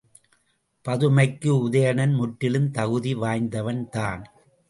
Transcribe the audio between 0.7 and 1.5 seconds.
பதுமைக்கு